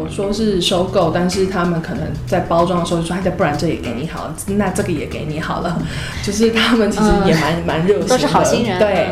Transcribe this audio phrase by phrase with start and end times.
[0.00, 5.80] 我说是收购，但是他们可能在包装的时候就说，哎，不然这也给你好了，那这个也给你好了，
[6.22, 9.08] 就是他们其实也蛮蛮热心的，都是好心人，对。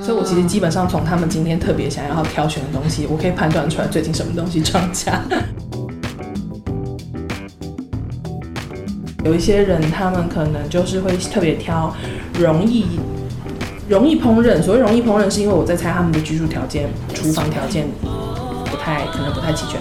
[0.00, 5.22] 所以，我其实基本上从他们今天特别想要挑选的东西，我可以判断出来最近什么东西涨价。
[9.24, 11.94] 有一些人，他们可能就是会特别挑
[12.38, 12.86] 容易
[13.88, 14.62] 容易烹饪。
[14.62, 17.86] 所谓容易烹饪，是因为我在猜他们的居住条件、厨房条件
[18.64, 19.80] 不太可能不太齐全。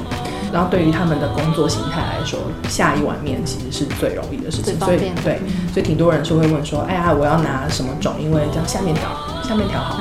[0.52, 2.40] 然后，对于他们的工作形态来说，
[2.70, 4.80] 下一碗面其实是最容易的事情。
[4.80, 5.40] 所以，对，
[5.74, 8.14] 所以挺多人是会问说：“哎呀，我要拿什么种？
[8.20, 9.10] 因为这样下面条
[9.44, 10.00] 下面条好。”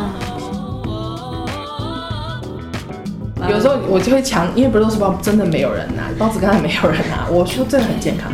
[3.49, 7.27] 有时候我就会强，因为不是都是包，真的没有人拿包子，刚才没有人拿。
[7.31, 8.31] 我说这很健康。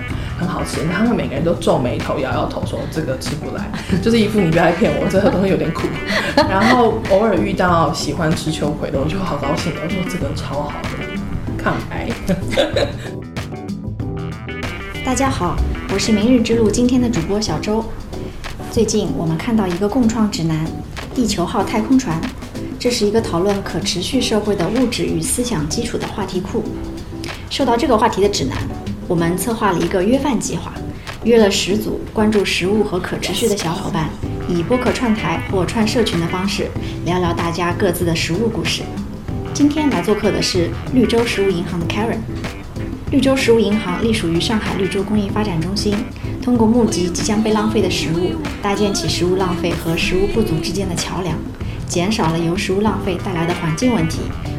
[0.58, 3.70] 好吃，他们每个人都皱眉头、摇摇头，说这个吃不来，
[4.02, 5.86] 就是一副你不要来骗我，这个东西有点苦。
[6.34, 12.08] 然后偶尔遇到喜欢吃秋葵的，我就好高兴，我说这个超好的，抗癌。
[15.04, 15.54] 大家好，
[15.92, 17.84] 我是明日之路今天的主播小周。
[18.72, 20.66] 最近我们看到一个共创指南——
[21.14, 22.20] 地球号太空船，
[22.80, 26.64] 这是一个讨论可持续社会的物质与思想基础的话题库。
[27.48, 28.58] 受到这个话题的指南。
[29.08, 30.70] 我们策划了一个约饭计划，
[31.24, 34.10] 约了十组关注食物和可持续的小伙伴，
[34.46, 36.68] 以播客串台或串社群的方式
[37.06, 38.82] 聊聊大家各自的食物故事。
[39.54, 42.18] 今天来做客的是绿洲食物银行的 Karen。
[43.10, 45.96] 绿洲食物银行隶属于上海绿洲工艺发展中心，
[46.42, 51.34] 通过募集即将被浪费的食物，搭建起食物浪费和食物不足之间的桥梁，
[51.86, 54.18] 减少了由食物浪费带来的环境问题，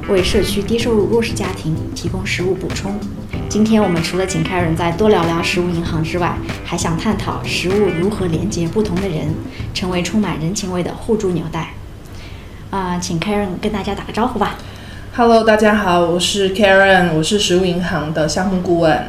[0.10, 3.00] 为社区低收入弱势家庭提供食物补充。
[3.50, 9.34] 今天我们除了请 Karen 再多聊聊食物银行之外，还想探讨食物如何连接不同的人，
[9.74, 11.74] 成为充满人情味的互助纽带。
[12.70, 14.60] 啊，请 Karen 跟大家打个招呼吧。
[15.16, 19.08] Hello，大家好，我是 Karen，我是食物银行的项目顾问。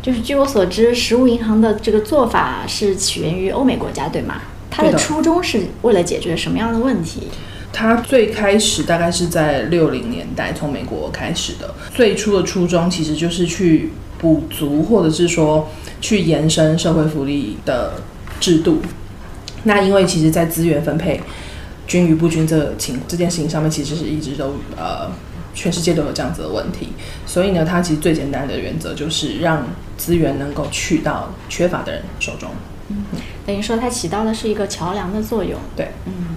[0.00, 4.42] 就是据我所知，食物银行的这个做法是起源于欧美国家，对吗？
[4.70, 7.26] 它的初衷是为了解决什么样的问题？
[7.74, 15.68] 它最开始大概是在六零年代从美国开始的，最初的初衷其实就是去补足或者是说
[16.00, 17.94] 去延伸社会福利的
[18.38, 18.80] 制度。
[19.64, 21.20] 那因为其实，在资源分配
[21.88, 25.10] 均与不均这情这件事情上面，其实是一直都呃
[25.52, 26.90] 全世界都有这样子的问题。
[27.26, 29.66] 所以呢，它其实最简单的原则就是让
[29.98, 32.50] 资源能够去到缺乏的人手中。
[32.88, 33.04] 嗯，
[33.44, 35.58] 等于说它起到的是一个桥梁的作用。
[35.74, 36.36] 对，嗯。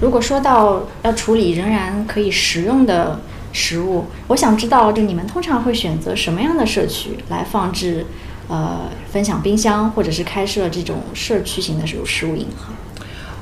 [0.00, 3.20] 如果说到要处理仍然可以食用的
[3.52, 8.04] 食物，我想知道，就你们通常会选择什么样的社区来放置，
[8.48, 12.74] 呃，分享冰箱，或者是开设这种社区型的食食物银行？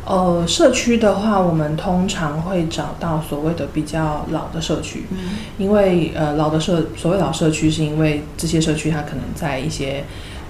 [0.07, 5.19] 呃，社区的话，我们通常会找到所谓的比较老的社区，嗯，
[5.57, 10.05] 因为呃，老的社所谓老社区，是因为这些社区它可能在一些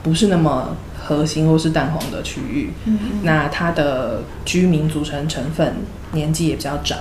[0.05, 0.77] 不是那么。
[1.07, 2.71] 核心或是蛋黄的区域，
[3.25, 5.75] 那它的居民组成成分
[6.13, 6.99] 年纪也比较长，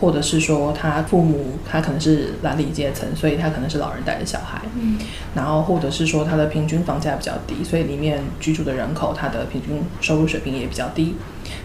[0.00, 4.62] 或者是说他父母他可能是蓝领阶层，所以他可能是老人带着小孩，
[5.34, 11.16] 然后或者是说他的平均房价比较低，所以里面居住的人口他的平均收入水平也比较低，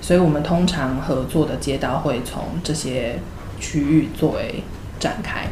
[0.01, 3.19] 所以我们通常合作的街道会从这些
[3.59, 4.63] 区域作为
[4.99, 5.45] 展开。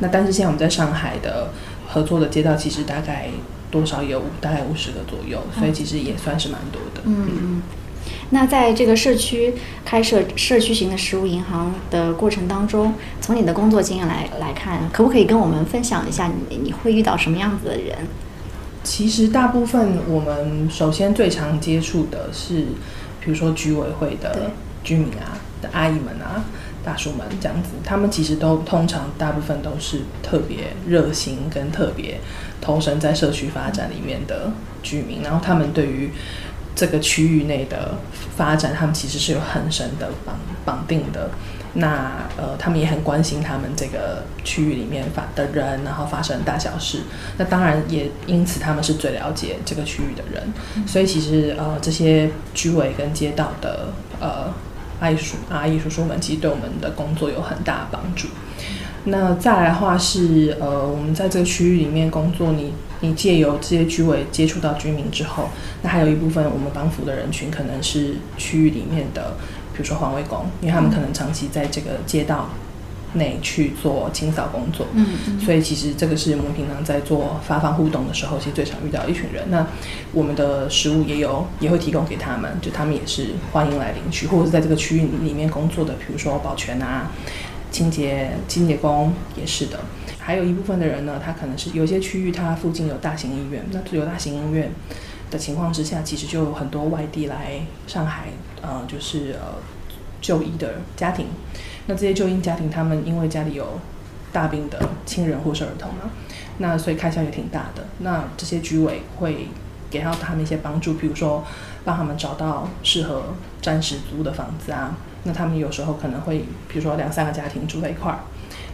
[0.00, 1.50] 那但是现在我们在上海的
[1.86, 3.28] 合作的街道其实大概。
[3.70, 7.02] 多少有五大概五十个左右，所以其实也算是蛮多的。
[7.04, 7.62] 嗯嗯。
[8.30, 9.54] 那在这个社区
[9.84, 17.96] 开设社区型的食物银行的过程当中，从你的工作经验来来看，可不可以跟我们分享一下你你会遇到什么样子的人？
[18.84, 22.66] 其实大部分我们首先最常接触的是，
[23.20, 24.50] 比如说居委会的
[24.84, 26.44] 居民啊的阿姨们啊。
[26.84, 32.20] 大叔们这样子，他们其实都通常大部分都是特别热心跟特别
[32.66, 34.50] 投身在社区发展里面的
[34.82, 36.10] 居民，然后他们对于
[36.74, 37.94] 这个区域内的
[38.36, 41.30] 发展，他们其实是有很深的绑绑定的。
[41.74, 47.02] 那呃，他们也很关心他们这个区域里面发的人，然后发生大小事。
[47.38, 50.52] 那当然也因此，他们是最了解这个区域的人。
[50.88, 54.52] 所以其实呃，这些居委跟街道的呃。
[54.98, 58.28] 阿姨叔、阿姨叔叔们其实对我们的工作有很大帮助。
[59.06, 65.48] 那再来的话是，呃，我们在这个区域里面工作，你你借由这些居委接触到居民之后，
[65.82, 69.36] 那还有一部分我们帮扶的人群可能是区域里面的，
[69.72, 72.50] 比如说环卫工，因为他们可能长期在这个街道。
[73.14, 79.44] 内去做清扫工作，嗯，所以其实这个是我们平常在做发放互动的时候，其实最常遇到一群人。
[79.48, 79.66] 那
[80.12, 87.10] 我们的食物也有也会提供给他们，就他们也是欢迎来领取，或者是在这个区域里面工作的，比如说保全啊，
[87.70, 89.80] 清洁清洁工也是的。
[90.18, 94.72] 还有一部分的人呢，他可能是有些区域它附近有大型医院，那有大型医院
[95.30, 98.28] 的情况之下，其实就有很多外地来上海，
[98.60, 99.54] 呃，就是呃
[100.20, 101.26] 就医的家庭。
[101.86, 103.78] 那这些就医家庭，他们因为家里有
[104.32, 106.10] 大病的亲人或是儿童嘛，
[106.58, 107.86] 那所以开销也挺大的。
[107.98, 109.48] 那这些居委会
[109.88, 111.44] 给到他们一些帮助，比如说
[111.84, 114.96] 帮他们找到适合暂时租的房子啊。
[115.26, 118.20] 那他们有时候可能会，比如说两三个家庭住在一块儿。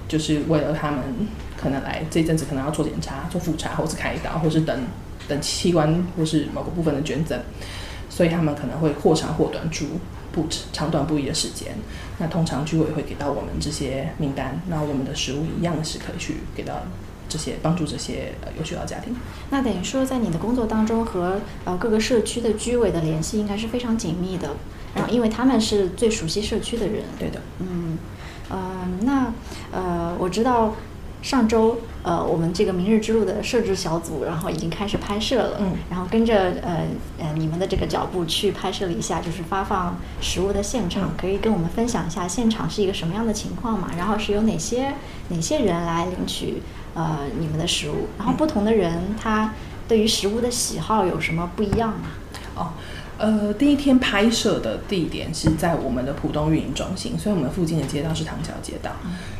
[0.08, 1.00] 就是为了他们
[1.56, 4.78] 可能来这阵子可能要做检查、做复查，或是开刀，或是等
[5.26, 7.40] 等器官或是某个部分的捐赠，
[8.10, 9.86] 所以他们可能会或长或短住
[10.30, 11.68] 不长短不一的时间。
[12.18, 16.82] 那通常居委会给到我们这些名单，那我们的食物一样是可以去给到
[17.26, 19.16] 这些帮助这些有需要家庭。
[19.48, 24.50] 那等于说，在你的工作当中和呃各个社区的居委的联系应该是非常紧密的，
[24.94, 27.04] 然后因为他们是最熟悉社区的人。
[27.18, 27.98] 对的，嗯。
[28.50, 28.58] 呃，
[29.02, 29.32] 那
[29.70, 30.74] 呃，我知道
[31.22, 36.84] 上周呃，我们这个明日之路的摄制小组，然后已经开始拍摄了，嗯，然后跟着呃
[37.18, 43.88] 呃你们的这个脚步去拍摄了一下，就是发放食物的现场，可以跟我们分享一下现场是一个什么样的情况嘛？
[43.96, 44.92] 然后是有哪些
[45.28, 46.60] 哪些人来领取
[46.92, 48.08] 呃你们的食物？
[48.18, 49.54] 然后不同的人他
[49.88, 52.08] 对于食物的喜好有什么不一样吗？
[52.56, 52.72] 哦。
[53.22, 58.90] 呃，第一天拍摄的地点是在我们的浦东运营中心，所以我们附近的街道是唐桥街道。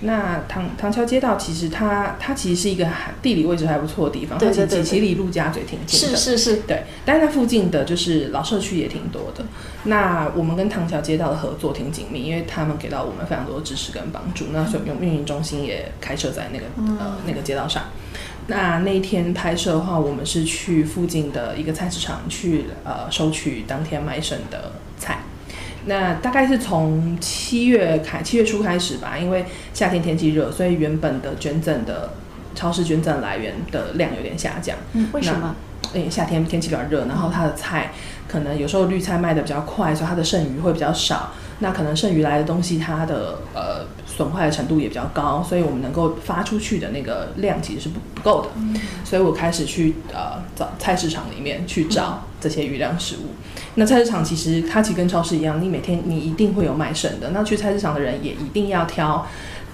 [0.02, 2.87] 那唐唐桥街道其实它它其实是一个
[3.20, 6.84] 地理位置还不错的地方，对对对，其离陆家嘴挺近的，是是是，对。
[7.05, 9.44] 但是它附近的就是老社区也挺多的。
[9.82, 14.44] 那我们跟唐桥街道的合作挺紧密，因为他们给到我们非常多的支持跟帮助。
[14.52, 16.67] 那所以我们运营中心也开设在那个
[17.00, 17.82] 呃那个街道上。
[18.49, 25.19] 那那天拍摄的话，我们是去附近的一个菜市场去呃收取当天卖剩的菜。
[25.87, 29.44] 那大概是从七月开，七月初开始吧，因为
[29.75, 32.12] 夏天天气热，所以原本的捐赠的
[32.55, 34.77] 超市捐赠来源的量有点下降。
[34.93, 35.55] 嗯，为什么？
[35.95, 37.93] 因为夏天天气比较热，然后它的菜
[38.27, 41.33] 可能有时候绿菜卖的比较快，所以它的剩余会比较少。
[41.59, 43.87] 那可能剩余来的东西，它的呃。
[44.15, 48.51] 损坏的程度也比较高，所以我们能够发出去的那个量其实是不不够的，
[49.07, 53.31] 所以我开始去呃找菜市场里面去找这些余量食物。
[53.77, 57.31] 那菜市场其实它其实跟超市一样，你每天你一定会有卖剩的。
[57.31, 59.27] 那去菜市场的人也一定要挑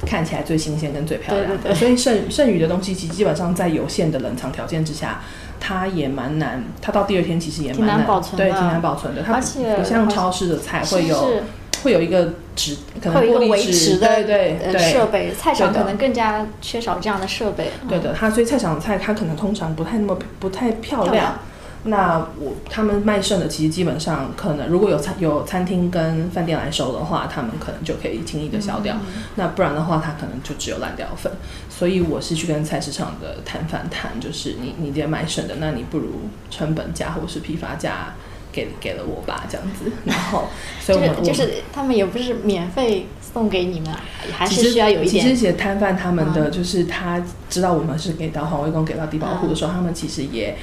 [0.06, 5.20] 看起来最新鲜跟最漂亮的，所以剩剩余的东西其实基本上在有限的冷藏条件之下，
[5.58, 9.22] 它也蛮难，它到第二天其实也蛮难保存的，对，挺难保存的。
[9.22, 9.40] 它
[9.76, 11.42] 不像超市的菜会有。
[11.84, 17.70] 会有一个纸，可能玻璃纸，对对对，设备菜场可能更加缺少这样的设备。
[17.88, 21.38] 对的，它所以菜场的菜，它可能通常不太那么不太漂亮。
[21.84, 28.96] 那我他们卖剩的，其实基本上可能如果有餐有餐厅跟饭店来收的话，他们可能就可以轻易的消掉。
[29.36, 31.32] 那不然的话，它可能就只有烂掉粉。
[31.68, 38.14] 所以我是去跟菜市场的摊贩谈，就是你你这卖剩的，那你不如成本价或是批发价。
[38.50, 40.48] 给给了我吧，这样子，然后，
[40.80, 43.94] 所以我就是他们也不是免费送给你们，
[44.32, 45.22] 还是需要有一点。
[45.22, 50.56] 其实些摊贩他们的就是他知道我们是给到环卫工给到低保户的时候，他们其实也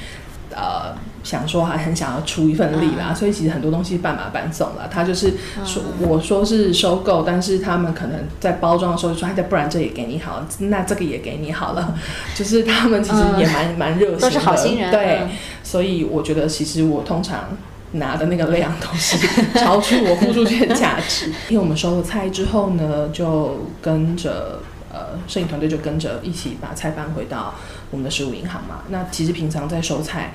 [0.52, 4.88] 呃想说还很想要出一份力啦，所以其实很多东西半马半送了。
[4.92, 5.34] 他就是
[5.64, 11.96] 说我说是收购，但是他们可能在包装的时候说，哎，不然这也给你好，那这个也给你好了，
[12.36, 14.92] 就是他们其实也蛮蛮热心的，都是好心人。
[14.92, 15.22] 对，
[15.64, 17.50] 所以我觉得其实我通常。
[17.92, 19.16] 拿的那个量都是
[19.58, 21.28] 超出我付出去的价值。
[21.48, 24.60] 因为我们收了菜之后呢，就跟着
[24.92, 27.54] 呃摄影团队就跟着一起把菜搬回到
[27.92, 28.82] 我们的食物银行嘛。
[28.90, 30.34] 那其实平常在收菜，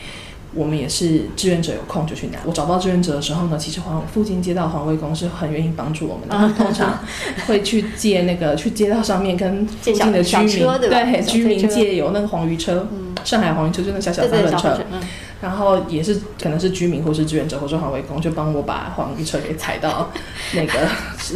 [0.54, 2.38] 我们也是志愿者有空就去拿。
[2.44, 6.98] 我找不到志愿者的时候呢，其实环附近街道环卫工是很愿意帮助我们的， 通常
[7.46, 12.88] 会去借那个去街道上面跟附近的居民对居民借有那个黄鱼车，
[13.24, 14.80] 上海黄鱼车就那小小三轮车。
[15.40, 20.10] 然后也是可能是居民或是志愿者或是环卫工，就帮我把黄鱼车给踩到
[20.54, 20.86] 那个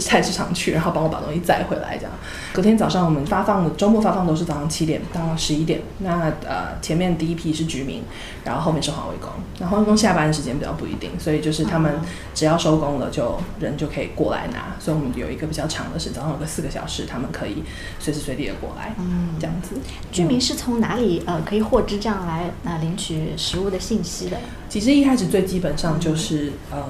[0.01, 1.97] 菜市场去，然后帮我把东西载回来。
[1.97, 2.13] 这样，
[2.53, 5.81] 隔天早上我们发放的周末发放都是早上七点到十一点。
[6.01, 8.03] 那呃前面第一批是居民，
[8.45, 9.31] 然后后面是环卫工。
[9.59, 11.95] 然后环卫工下班的时间比较不一定，所以就是他们
[12.35, 14.77] 只要收工了，就人就可以过来拿。
[14.79, 17.63] 所以我们有一个比较长的是早上有个四个小时，他们可以
[17.99, 18.95] 随时随地的过来。
[18.99, 19.77] 嗯，这样子。
[20.13, 23.94] 居民是从哪里呃可以获知这样来呃领取食物的信？
[23.95, 24.37] 信息的，
[24.69, 26.83] 其实一开始最基本上就是呃，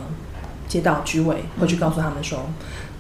[0.66, 2.46] 街道居委会去告诉他们说，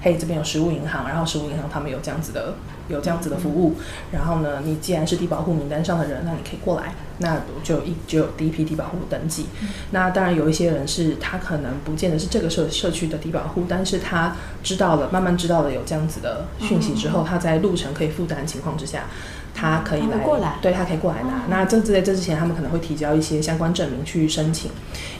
[0.02, 2.54] 嘿，这边有食物银行，然后食物银行他们有这样子的
[2.88, 3.76] 有这样子的服务，
[4.12, 9.46] 然后呢，你既然是低保户名单上的人，那你可以过来，那就一就有第一批低保户登记。
[9.92, 19.04] 那当然有一些人是他可能不见得是这个社社区的低保户，但是他知道了，慢慢知道了有这样子的讯息之后，他在路程可以负担的情况之下。
[19.64, 21.44] 他可以来，过来，对他可以过来拿。
[21.48, 24.70] 那这在这之前，他们可能会提交一些相关证明去申请，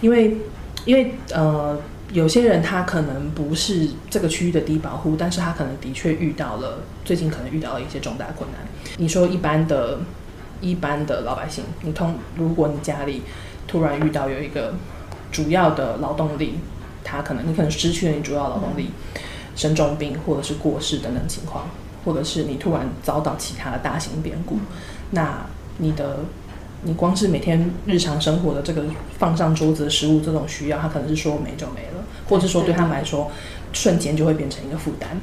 [0.00, 0.36] 因为
[0.84, 1.78] 因为呃，
[2.12, 8.60] 有些人他可能不是这个区域的低保户，但是他可能的确遇到了最近可能遇到了一些重大困难。
[8.98, 10.00] 你说一般的、
[10.60, 13.22] 一般的老百姓，你通如果你家里
[13.66, 14.74] 突然遇到有一个
[15.32, 16.58] 主要的劳动力，
[17.02, 18.90] 他可能你可能失去了你主要劳动力，
[19.56, 21.66] 生重病或者是过世等等情况。
[22.04, 24.58] 或者是你突然遭到其他的大型变故，
[25.10, 25.46] 那
[25.78, 26.20] 你的
[26.82, 28.84] 你光是每天日常生活的这个
[29.18, 33.30] 放上桌子的食物这种需要，它可能是说没就没了，或者说对他们来说
[33.72, 35.18] 瞬间就会变成一个负担。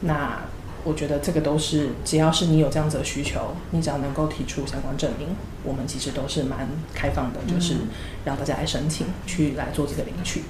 [0.00, 0.40] 那
[0.84, 5.28] 我觉得这个都是只要是你有这样子的需求，你只要能够提出相关证明，
[5.62, 7.76] 我们其实都是蛮开放的，就是
[8.24, 10.42] 让大家来申请去来做这个领取。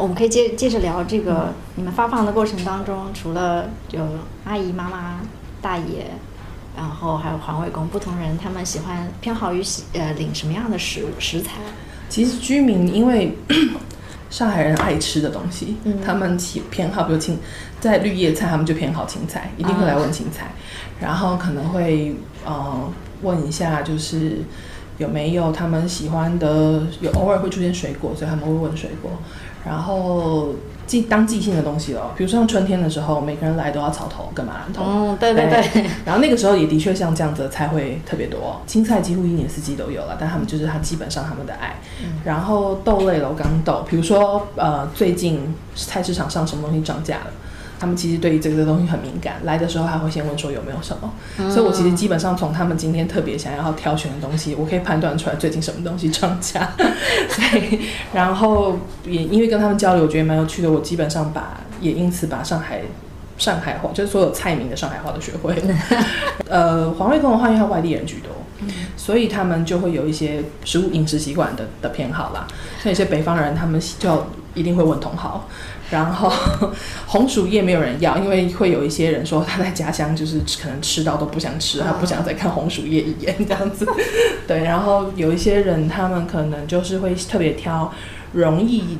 [0.00, 4.02] 我们可以接接着聊这个，你们发放的过程当中，除了有
[4.44, 5.20] 阿姨、妈妈、
[5.60, 6.06] 大爷，
[6.74, 11.60] 然后还有环卫工，不同人他们喜欢偏好于喜呃领什么样的食物食材？
[12.08, 13.36] 其实居民因为
[14.30, 17.38] 上海人爱吃的东西，他们喜偏好比如青
[17.78, 20.52] 在绿叶菜，他们就偏好青菜，一定会来问青菜，
[20.98, 22.16] 然后可能会
[22.46, 22.90] 呃
[23.20, 24.38] 问一下就是
[24.96, 29.10] 有没有他们喜欢的，有偶尔会出现水果，所以他们会问水果。
[29.64, 30.48] 然后
[30.86, 34.82] 即当即兴的东西哦，比如说像春天的时候，每个人来都要草头跟马兰头。
[34.82, 35.84] 哦，对对对。
[36.04, 41.76] 然后那个时候也的确像这样子的菜会特别多，青菜几乎一年四季都有了，但他们就是他基本上他们的爱。
[42.24, 47.26] 然后豆类楼，刚豆，比如说呃最近菜市场上什么东西涨价了。
[47.80, 51.10] 他们其实对于这个东西很敏感，来的时候还会先问说有没有什么，
[51.50, 56.72] 所以我其实基本上从他们今天特别想要挑选的东西，我可以判断出来最近什么东西涨价。
[57.30, 57.80] 所以，
[58.12, 60.70] 然后也因为跟他们交流，我觉得蛮有趣的。
[60.70, 62.82] 我基本上把也因此把上海
[63.38, 65.74] 上海话，就是所有菜名的上海话都学会了。
[66.50, 68.30] 呃，黄瑞峰的话，因为他外地人居多，
[68.94, 72.46] 所以他们就会有一些食物饮食习惯的的偏好啦。
[72.82, 75.42] 像有些北方人，他们就一定会问同行。
[75.90, 76.32] 然后
[77.06, 83.86] 红薯叶没有人要，因为会有一些人说他在家乡就是可能吃到都不想吃，他不想再看红薯叶一眼这样子。
[84.46, 87.92] 对，然后有一些人他们可能就是会特别挑
[88.32, 88.98] 容易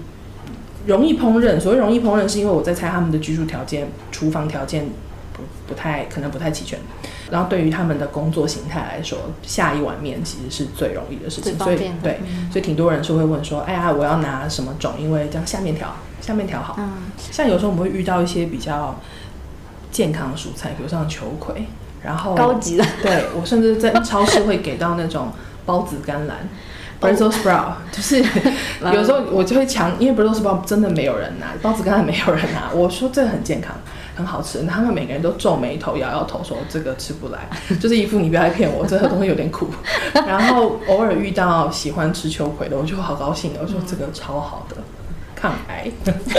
[0.87, 1.61] 容易烹饪。
[1.61, 4.87] 所谓容易烹饪，是因为我在猜他们的居住条件、厨房条件
[5.33, 6.79] 不不太可能不太齐全。
[7.31, 11.57] 然后对于他们的工作形态来说，下一碗面其实是最容易的事情。
[11.57, 12.19] 所以对，
[12.51, 14.95] 所以挺多人是会问说：“哎呀，我要拿什么种？
[14.99, 18.95] 因为这样下面条。”下面调好，嗯像有时候我们会遇到一些比较
[19.91, 21.67] 健康的蔬菜，比如像球葵，
[22.03, 25.29] 然后高级的， 对我甚至在超市会给到那种
[25.67, 26.37] 包子甘蓝
[27.01, 28.23] （Brussels sprout），就是
[28.93, 33.75] 有时候我就会强，因为 Brussels sprout 真的没有人拿，包子甘蓝没有人拿，我说这个很健康，
[34.15, 37.49] 很好吃，他们每个人都皱眉头、摇摇头说这个吃不来，
[37.81, 39.69] 就是一副你不要来骗我，这个东西有点苦。
[40.13, 44.77] 然后偶尔遇到喜欢吃秋葵的，我就好高兴，我说这个超好的。
[45.41, 45.91] 抗癌。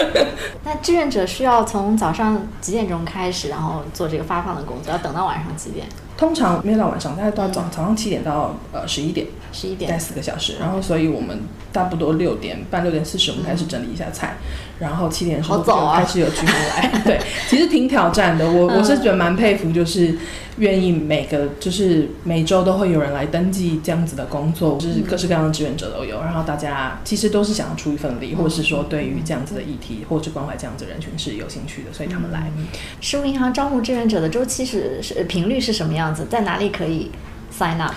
[0.63, 5.87] 那志愿者需要从早上几点钟开始，然后做这个发放的工作，要等到晚上几点？
[6.17, 10.55] 通常没有到晚上，大概到早早上七点到呃十一点，十一点，待四个小时。
[10.59, 11.39] 然后，所以我们
[11.73, 14.37] 差不多六点半、六点四十，我们开始整理一下菜。
[14.79, 17.01] 然后七点的时候就开始有居民来。
[17.05, 18.49] 对，其实挺挑战的。
[18.49, 20.17] 我我是觉得蛮佩服，就是
[20.57, 26.19] 愿意每个就是每周都会有人来登记这样子的工作，就是各式各样的志愿者都有。
[26.21, 32.51] 然后大家其实都是想要出一份力，或者是说对于这样子的议题，或者是关怀这样子人群是有兴趣的，所以他们来。
[32.99, 36.25] 食物银行招募志愿者的周期是是频率是什么样子？
[36.27, 37.11] 在哪里可以
[37.55, 37.93] sign up？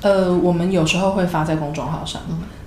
[0.00, 2.22] 呃，我们有时候会发在公众号上。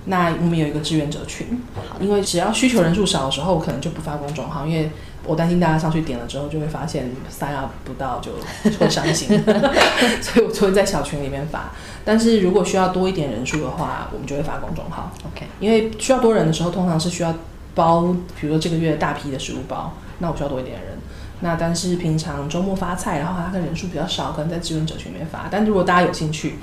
[0.06, 1.62] 那我们有一个志愿者群，
[2.00, 4.90] 因为只要需求人数少的时候，我可能就不发公众号，因为
[5.24, 8.32] 我担心大家上去点了之后，就会发现 sign up 不到，就
[8.78, 9.28] 会伤心。
[10.20, 11.70] 所以我就会在小群里面发。
[12.04, 15.12] 但是如果需要多一点人数的话，我们就会发公众号。
[15.32, 17.32] OK，因为需要多人的时候，通常是需要
[17.76, 20.98] 包，比如说这个月大批的食物包，那我需要多一点人。
[21.42, 25.46] 那但是平常周末发菜，然后它的人数比较少，可能在志愿者群里面发。
[25.48, 26.56] 但如果大家有兴趣，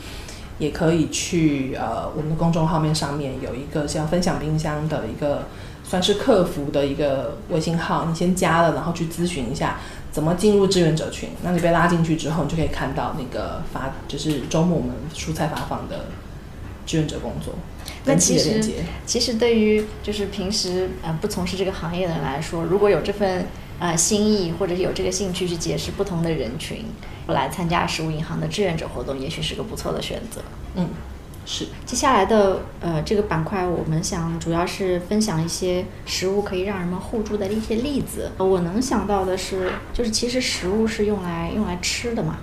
[0.59, 5.47] 也可以去呃我们的公众号面上面有一个像分享冰箱的一个
[5.83, 9.79] 算是客服的一个微信号，你先加了，然后去咨询一下
[10.11, 11.29] 怎么进入志愿者群。
[11.41, 16.05] 那你被拉进去之后，你就可以看到那个发就是周末我们蔬菜发放的
[16.85, 17.55] 志愿者工作。
[18.05, 18.61] 那其实
[19.05, 23.45] 其实对于就是平时呃不从事这个行业的人来说，如果有这份
[23.79, 26.85] 呃心意或者有这个兴趣去结识不同的人群，
[27.27, 30.41] 来参加食物银行的志愿者活动，也许是个不错的选择。
[30.75, 30.87] 嗯，
[31.45, 31.67] 是。
[31.85, 38.31] 接下来的呃这个板块，我们想主要是分享一些食物可以让人们互助的一些例子。
[38.37, 42.37] 呃我能想到的是，就是其实食物是用来用来吃的嘛，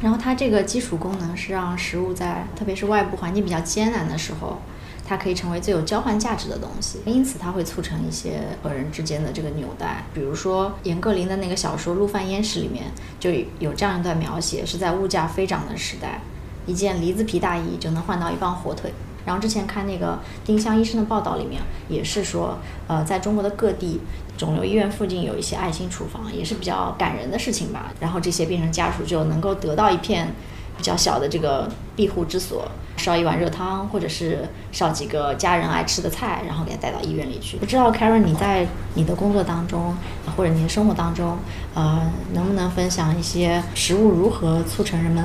[0.00, 4.60] 然后它这个基础功能是让食物在特别是外部环境比较艰难的时候，
[5.06, 10.04] 它可以成为最有交换价值的东西，因此它会促成一些个人之间的这个纽带。
[10.12, 12.86] 比如说严歌苓的那个小说《陆犯焉识》里面
[13.20, 16.20] 就有这样一段描写，是在物价飞涨的时代，
[16.66, 18.92] 一件梨子皮大衣就能换到一磅火腿。
[19.24, 24.00] 然后之前看那个丁香医生的报道里面也是说，呃，在中国的各地
[24.36, 27.92] 肿瘤医院附近有一些爱心厨房，也是比较感人的事情吧。
[27.98, 30.32] 然后这些病人家属就能够得到一片
[30.76, 37.56] 比较小的这个庇护之所，烧一碗热汤，或者是烧几个家人爱吃的菜，然后给他带到医院里去。
[37.56, 39.94] 不知道 Karen 你在你的工作当中
[40.36, 41.38] 或者你的生活当中，
[41.74, 45.24] 呃，能不能分享一些食物如何促成人们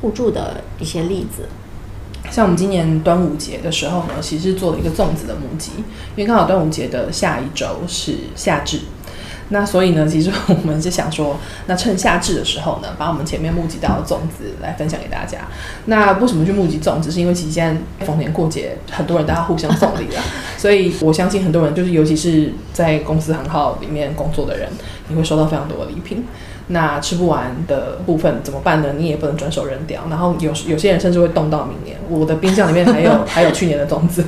[0.00, 1.48] 互助的一些例子？
[2.30, 5.72] 像我们今年端午节的时候呢，其实做了一个粽子的募集，
[6.14, 8.80] 因为刚好端午节的下一周是夏至，
[9.50, 15.40] 那所以呢，其实我们是想说，那趁夏至的时候呢，把我们前面募集到的粽子来分享给大家。
[15.86, 17.10] 那为什么去募集粽子？
[17.10, 20.22] 是因为其实现在逢年过节，很多人大家互相送礼啦，
[20.56, 24.68] 所以我相信很多人就是，尤其是在公司行号里面工作的人，
[25.08, 26.24] 你会收到非常多的礼品。
[26.72, 28.94] 那吃不完的部分怎么办呢？
[28.96, 30.02] 你也不能转手扔掉。
[30.08, 31.96] 然后有有些人甚至会冻到明年。
[32.08, 34.24] 我的冰箱里面还有 还有去年的粽子，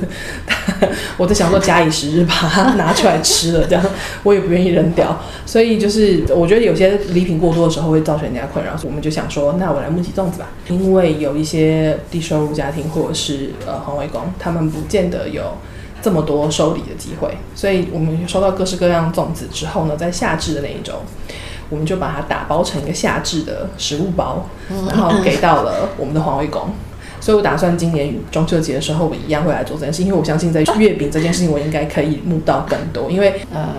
[1.17, 3.85] 我在想说假以时日把它拿出来吃了，这样
[4.23, 5.17] 我也不愿意扔掉。
[5.45, 10.49] 所以就是我觉得有些礼品过多的时候会造成人家困扰，我们就想说，那我来募集粽子吧。
[10.69, 15.43] 因为有一些低收入家庭或者是呃环卫工，他们不见得有。
[16.01, 21.01] 这么多收礼的机会，所以我们收到各式各样粽子之后呢，在夏至的那一周，
[21.69, 24.47] 我们就把它打包成一个夏至的食物包，
[24.89, 26.69] 然后给到了我们的环卫工。
[27.19, 33.09] 所以我打算今年中秋节的时候，我一样会来做这件事，因为我相信在月饼这件事情，我应该可以募到更多。
[33.09, 33.69] 因为呃，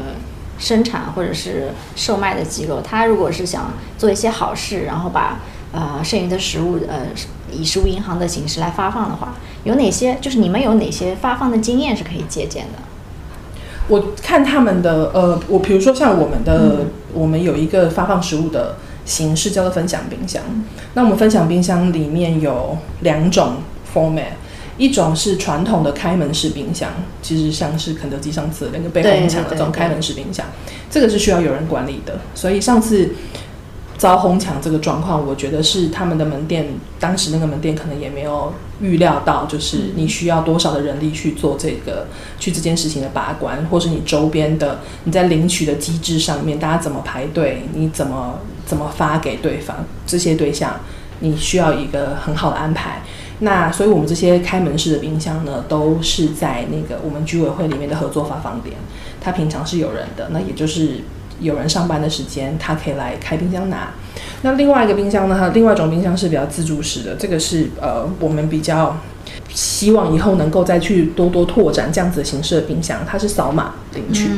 [0.58, 5.40] 生产或者是售卖的机构，他如果是想做一些好事，然后把
[5.72, 7.08] 呃剩余的食物呃
[7.52, 12.82] 以食物银行的形式来发放的话，有哪些就是你们有哪些发放的经验是可以借鉴的？
[13.88, 20.42] 我看他们的呃，我比如说像我们的，我们有一个发放食物的形式叫做分享冰箱。
[20.94, 23.56] 那我们分享冰箱里面有两种
[23.94, 24.34] format，
[24.76, 26.90] 一种是传统的开门式冰箱，
[27.22, 30.44] 其实像是肯德基上次那个被哄抢的这种开门式冰箱，
[30.90, 32.18] 这个是需要有人管理的。
[32.34, 33.14] 所以上次
[33.96, 36.66] 遭哄抢这个状况，我觉得是他们的门店
[36.98, 50.80] 当时那个门店可能也没有预料到，就是你需要多少的人力去做这个去这件事情的把关，或是你周边的你在领取的机制上面，大家怎么排队，你怎么怎么发给对方这些对象，
[51.20, 53.02] 你需要一个很好的安排。
[53.38, 58.76] 那所以我们这些开门式的冰箱呢，都是在那个我们居委会里面的合作发放点，
[59.20, 61.02] 它平常是有人的，那也就是。
[61.40, 63.92] 有人上班的时间，他可以来开冰箱拿。
[64.42, 65.36] 那另外一个冰箱呢？
[65.38, 68.96] 它另外一种冰箱是比较自助式的，这个是呃，我们比较
[69.48, 73.00] 希望以后能够再去多多拓展这样子的形式的冰箱。
[73.06, 74.28] 它是扫码领取，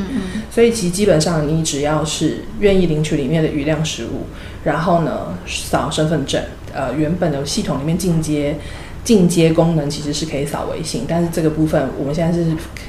[0.50, 4.26] 所以其实基本上你只要是愿意领取里面的余量食物，
[4.62, 6.40] 然后呢扫身份证，
[6.72, 8.56] 呃，原本的系统里面进阶
[9.02, 12.46] 进阶功能其实是可以扫微信，但是这个部分我们现在是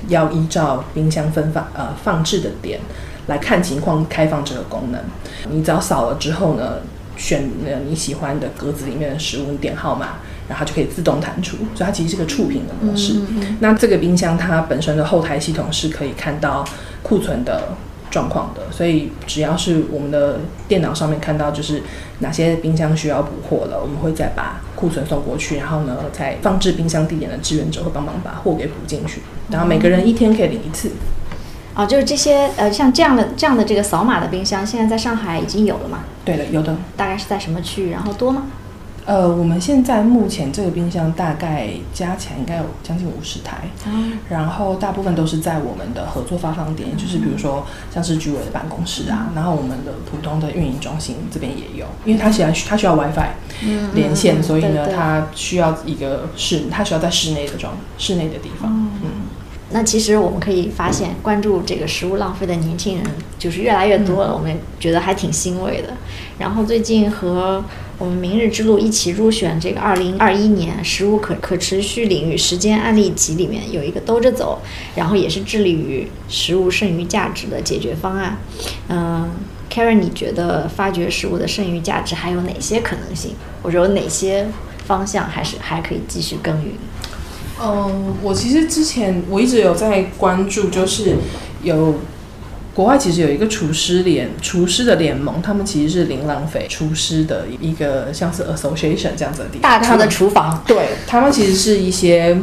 [0.08, 2.80] 要依照冰箱分放呃放置的点。
[3.28, 5.02] 来看情况开放这个功能，
[5.50, 6.80] 你只要扫了之后呢，
[7.16, 10.16] 选呃你喜欢的格子里面的食物，你点号码，
[10.48, 13.22] 然后就可以自动弹出，所以它其实是个触屏的模式。
[13.60, 16.66] 那这个冰箱它本身的后台系统是可以看到
[17.04, 17.76] 库存的
[18.10, 21.84] 状况的，所以只要是我们的电脑上面看到就是
[22.20, 30.92] 哪些冰箱需要补货了，我们会再把库存送过去，然后呢，在放置冰箱地点的志愿者会帮忙把货给补进去，然后每个人一天可以领一次。
[31.78, 36.00] 啊，就是这些呃，像这样的这样的这个扫码的冰箱，现在在上海已经有了嘛？
[36.26, 36.76] 对的，有的。
[36.96, 37.92] 大概是在什么区域？
[37.92, 38.48] 然后多吗？
[39.06, 43.70] 呃，我们现在目前这个冰箱大概加起来应该有将近五十台，
[44.28, 53.30] 然后大部分都是在我们的合作发放点，就是比如说像是居委的办公室啊，然后我们的普通的运营中心这边也有，因为它需要它需要 WiFi
[53.94, 58.90] 连线，所以呢，它需要一个室，它需要在室内的装室内的地方。
[59.69, 63.06] 嗯，那其实我们可以发现，关注这个食物浪费的年轻人
[63.38, 65.93] 就是越来越多了，我们觉得还挺欣慰的。
[66.39, 67.63] 然后最近和
[67.97, 74.62] 我们明日之路一起入选这个二零二一年食物可可持续领域时间案例集里面有一个兜着走，
[74.95, 78.38] 然后也是致力于食物剩余价值的解决方案。
[78.88, 79.30] 嗯
[79.71, 83.32] ，Karen，你觉得发掘食物的剩余价值还有哪些可能性，
[83.63, 84.47] 或者有哪些
[84.86, 86.73] 方向还是还可以继续耕耘？
[87.62, 91.15] 嗯，我其实之前我一直有在关注，就是
[91.63, 91.96] 有
[92.78, 99.62] 国外其实有一个厨师联厨师的联盟，他们其实是零浪费厨师的一个像是 association 这样子的地方。
[99.63, 102.38] 大厨的厨房，对他们其实是一些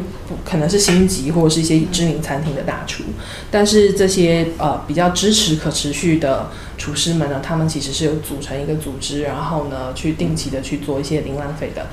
[0.44, 3.04] 可能是星级或者是一些知名餐厅的大厨，
[3.48, 11.86] 但是这些呃比较支持可持续的厨师们呢，他们其实是有组成一个组织，然后呢去定期的去做一些零浪费的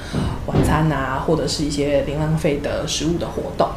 [0.47, 3.69] 晚餐啊，或者是一些零浪费的食物的活动。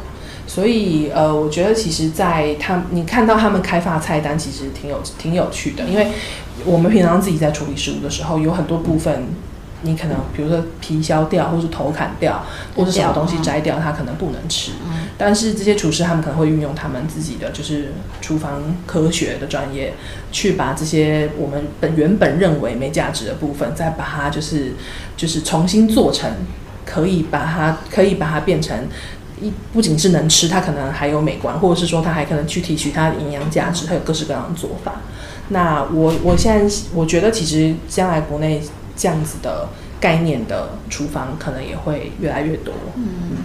[0.55, 5.83] 所以，呃，我觉得其实，在他你看到他们开发菜单，其实挺有挺有趣的。
[5.83, 6.07] 因为
[6.63, 9.27] 我们平常自己在处理食物的时候，有很多部分，
[9.81, 12.41] 你可能比如说皮削掉，或是头砍掉，
[12.73, 14.71] 或是什么东西摘掉，它可能不能吃。
[15.17, 17.91] 但是这些厨师他们可能会运用他们自己的就是
[18.21, 19.93] 厨房科学的专业，
[20.31, 24.71] 去把这些我们本原本认为没价值的部分，再把它就是
[25.17, 26.31] 就是重新做成，
[26.85, 28.87] 可以把它可以把它变成。
[29.41, 34.93] 一不仅是能吃，它可能还有美观，或者是说它还可能去提取它的营养价值，它有各式各样的做法。
[35.49, 38.61] 那我我现在我觉得，其实将来国内
[38.95, 39.67] 这样子的
[39.99, 42.73] 概念的厨房，可能也会越来越多。
[42.95, 43.43] 嗯，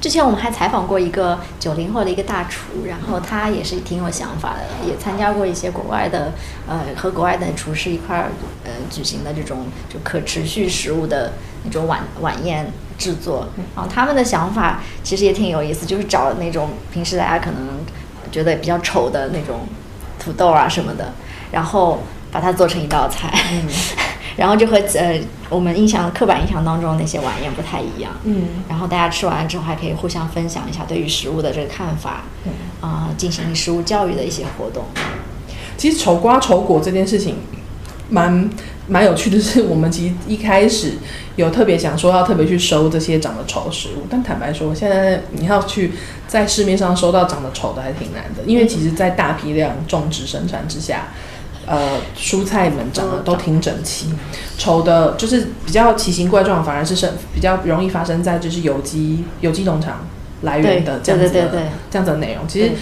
[0.00, 6.34] 之前我们还采访过一个九零后的一个大厨，然后他也是挺有想法的，也参加过一些国外的
[6.68, 8.30] 呃和国外的厨师一块儿
[8.64, 11.32] 呃举行的这种就可持续食物的
[11.64, 12.70] 那种晚晚宴。
[12.98, 17.60] 制作，然后他们的想法其实也挺有意思，就是找那种平时大家可能
[18.30, 19.66] 觉得比较丑的那种
[20.18, 21.12] 土豆啊什么的，
[21.52, 23.32] 然后把它做成一道菜，
[24.36, 28.12] 然后就和呃我们印象刻板印象当中那些晚宴不太一样。
[28.24, 32.24] 嗯，然后大家吃完了之后还可以互相分享一下对于食物的这个看法，
[32.80, 34.84] 啊，进行食物教育的一些活动。
[35.76, 37.36] 其实丑瓜丑果这件事情。
[38.10, 38.50] 蛮
[38.86, 40.92] 蛮有趣的是，我们其实一开始
[41.36, 45.92] 有特别想说要特别去收这些长得丑的食物，但坦白说，现在你要去
[46.28, 51.08] 在市面上收到长得丑的还挺难的，因为其实，在大批量种植生产之下，
[51.66, 54.08] 呃，蔬菜们长得都挺整齐，
[54.58, 60.06] 丑的就是比较奇形怪状，反而是生比较容易发生在就是有机有机农场
[60.42, 61.48] 来源的这样子的
[61.90, 62.72] 这样子的内容，其实。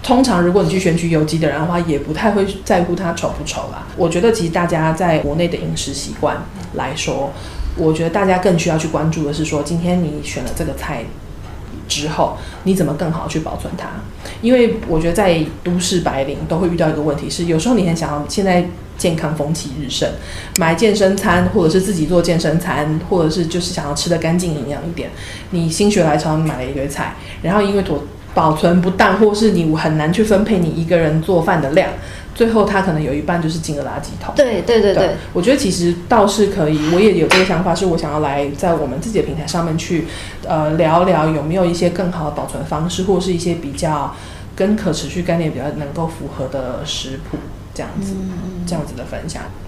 [0.00, 3.86] 通常，如果你去选取有机的人的话，也不太会在乎它丑不丑啦。
[3.96, 6.36] 我觉得，其实大家在国内的饮食习惯
[6.74, 7.30] 来说，
[7.76, 11.04] 我觉得大家更需要去关注的是说，今天你选了这个菜
[11.88, 13.88] 之后，你怎么更好去保存它？
[14.40, 18.64] 因为我觉得在都市白领都会遇到一个问题是，有时候你很想要现在
[18.96, 20.08] 健康风气日盛，
[20.58, 25.10] 买健身餐，或者是自己做健身餐，或者是就是想要吃的干净营养一点，
[25.50, 28.02] 你心血来潮买了一堆菜，然后因为我。
[28.38, 31.90] 保存不当，或是你很难去分配你一个人做饭的量，
[32.36, 34.32] 最后它可能有一半就是进了垃圾桶。
[34.36, 40.06] 对对对对，我觉得其实倒是可以，我也有这个想法，是我想要来在我们自己的平台上面去，
[40.46, 44.14] 呃，聊聊有没有一些更好的保存方式，或是一些比较
[44.54, 47.36] 跟可持续概念比较能够符合的食谱。
[47.74, 48.12] 这样子，
[48.66, 49.42] 这样子的分享，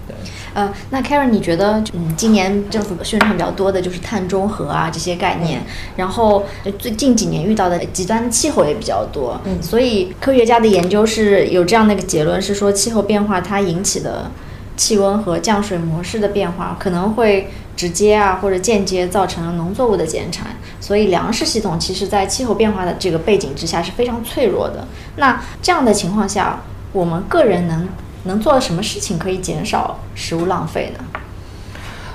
[0.53, 5.61] 呃，那 Karen，你觉得，嗯，今年政府宣传比较多的就是碳中和啊这些概念，
[5.95, 6.45] 然后
[6.77, 14.29] 最近几年遇到的极端气候也比较多，嗯，所以科学家的研究是有这样的一个结论，是说气候变化它引起的
[14.75, 20.47] 气温和降水模式的变化，可能会直接啊或者间接造成农作物的减产，
[20.79, 24.85] 所以粮食系统其实在气候变化的这个背景之下是非常脆弱的。
[25.15, 26.61] 那这样的情况下，
[26.91, 27.87] 我们个人能
[28.23, 31.03] 能做什么事情可以减少食物浪费呢？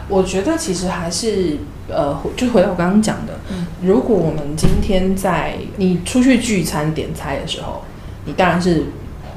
[0.08, 3.38] 我觉得其实还是呃，就回到我刚刚讲的，
[3.82, 7.82] 如果我们今天在你出去聚餐点菜的时候，
[8.24, 8.84] 你当然是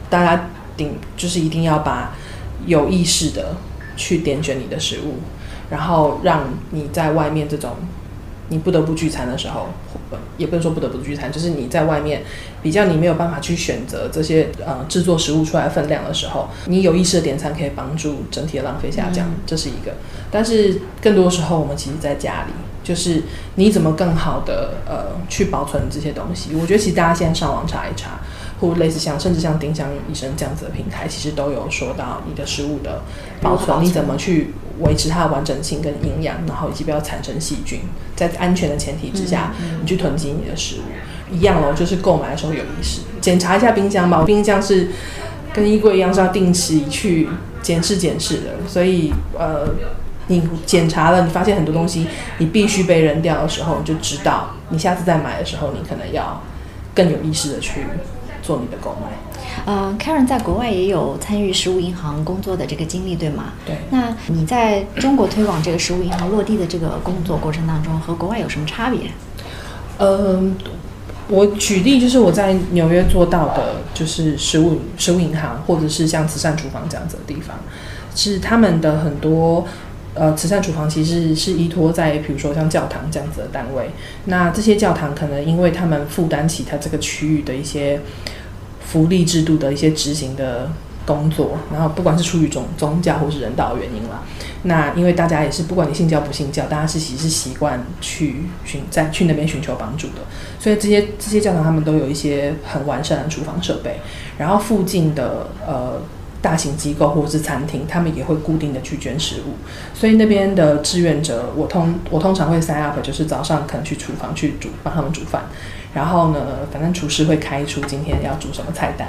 [0.09, 2.13] 大家顶就是一定要把
[2.65, 3.55] 有意识的
[3.97, 5.15] 去点选你的食物，
[5.69, 7.71] 然后让你在外面这种。
[8.49, 9.67] 你不得不聚餐的时候，
[10.37, 12.23] 也不能说不得不聚餐，就是你在外面
[12.61, 19.93] 比较你没有办法去选择这些呃制作食物出来分量的时候，你有意识的点餐可以帮助整体的浪费下降，这是一个。
[20.31, 23.23] 但是更多时候我们其实在家里，就是
[23.55, 26.51] 你怎么更好的呃去保存这些东西？
[26.55, 28.19] 我觉得其实大家现在上网查一查。
[28.61, 33.01] 或类似像，甚至像丁香医生这样子的平台，其实都有说到你的食物的
[33.41, 37.81] 保存，你怎么去维持它的完整性跟营养，然后以及不要产生细菌，
[38.15, 41.33] 在安全的前提之下，你去囤积你的食物。
[41.33, 44.23] 一样喽，就是购买的时候有意识，检查一下冰箱吧。
[44.25, 44.89] 冰箱是
[45.53, 47.29] 跟衣柜一样是要定期去
[47.61, 49.67] 检视检视的，所以呃，
[50.25, 52.07] 你检查了，你发现很多东西
[52.39, 56.41] 你必须被扔掉的时候，你就知道你下次再买的时候，你可能要
[56.95, 57.81] 更有意识的去
[58.49, 59.11] 做你的购买。
[59.63, 63.53] 呃，Karen 在国外也有参与食物银行工作的这个经历，对吗？
[63.63, 63.77] 对。
[63.91, 69.01] 那你在中国推广这个食物银行落地的这个工作过程当中，和国外有什么差别？
[69.99, 70.55] 嗯，
[71.27, 77.55] 我举例就是我在纽约做到的，就是食物食物银行，或者是像慈善厨房这样子的地方，
[78.15, 79.63] 是他们的很多
[80.15, 83.91] 呃慈善厨房其实是依托在比如说像教堂这样子的单位，
[84.25, 87.99] 那这些教堂可能因为他们负担起它这个区域的一些。
[88.91, 90.69] 福利制度的一些执行的
[91.05, 94.23] 工作，然后不管是出于宗宗教或是人道原因啦，
[94.63, 100.21] 那因为大家也是不管你信教不信教，大家是其实是习惯去寻在去那边寻求帮助的，
[100.59, 103.99] 所以这些这些教堂他们都有一些很完善的厨房设备，
[104.37, 106.01] 然后附近的呃
[106.41, 109.53] 大型机构或者是餐厅，他们也会固定的去捐食物，
[109.93, 115.43] 所以那边的志愿者，我通我通常会 sign up，就是早上可能去厨房去煮帮他们煮饭。
[115.91, 116.39] 然后呢，
[116.71, 119.07] 反正厨师会开出今天要煮什么菜单，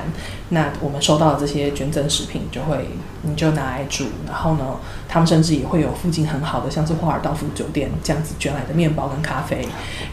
[0.49, 2.89] 那我们收到的这些捐赠食品就会，
[3.21, 4.07] 你就拿来煮。
[4.27, 4.65] 然后呢，
[5.07, 9.59] 他们甚至也会有附近很好的，像是华尔道夫酒店这样子捐来的面包跟咖啡。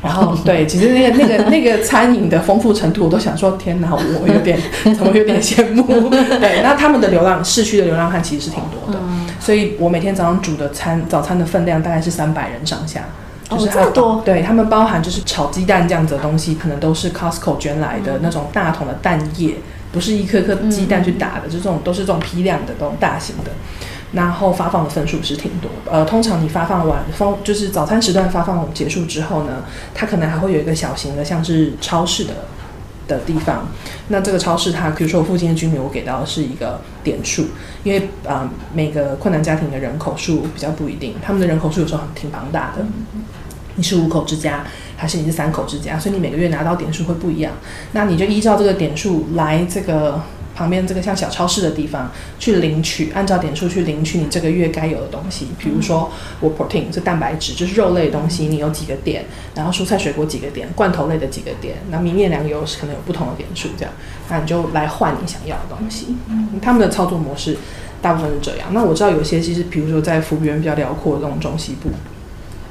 [0.04, 4.60] 然后对，其实那个那个那个餐饮的丰富程度，我都想说，天哪，我有点
[4.94, 6.10] 怎么有点羡慕。
[6.10, 9.00] 对，那他们的流浪市区的流浪汉其实是挺多的，
[9.40, 13.06] 所以我每天早上煮的餐早餐的分量大概是三百人上下。
[13.50, 19.56] 就是这么多，对他们包含就是炒鸡蛋这样子的东西，可能都是 Costco 捐来的那种大桶的蛋液，
[19.92, 23.52] 不是一颗颗鸡蛋去打的，就这种都是这种批量的这种大型的。
[24.14, 32.34] 然后发放的分数是挺多，呃，通常你发放完，放就是早餐时段发放结束之后呢，它可能还会有一个小型的像是超市的
[33.06, 33.68] 的地方。
[34.08, 37.48] 那这个超市它，比如说我附近的居民，我给到的是一个点数，
[37.84, 42.86] 因为啊每个困难家庭的人口数比较不一定，他们的人口数有时候很挺庞大的。
[43.78, 44.66] 你是五口之家，
[44.98, 45.98] 还是你是三口之家？
[45.98, 47.54] 所以你每个月拿到点数会不一样。
[47.94, 50.22] 那你就依照这个点数来这个
[50.56, 55.50] 旁边这个像小超市的地方去领取，按照点数去领取你这个月该有的东西。
[55.60, 63.94] 比如说我 protein 是蛋白质，就是肉类的东西，你有几个点，然后蔬菜水果几个点，罐头类的几个点，那米面粮油是可能有不同的点数，这样，
[64.30, 66.18] 那你就来换你想要的东西。
[66.60, 67.56] 他们的操作模式
[68.02, 68.70] 大部分是这样。
[68.72, 71.92] 那我知道有些其实，比如说在幅员比较辽阔的这种中西部。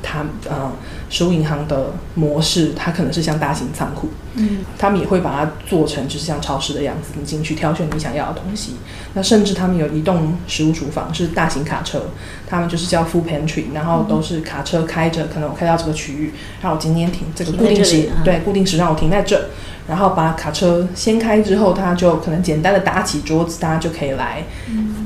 [0.02, 0.70] 他呃，
[1.08, 8.74] 食物银行的模式，它可能是像大型仓库，嗯，他们也会把它做成就是像超市的样子，你进去挑选你想要的东西。
[9.14, 12.02] 那甚至他们有移动食物厨房，是大型卡车，
[12.48, 19.48] 他们就是叫 food pantry，然后都是卡车开着，可能我开到这个区域，然后我今天停这个固定时，对，固定时让我停在这。
[19.88, 24.42] 然后把卡车掀开之后，他就可能简单的搭起桌子，大家就可以来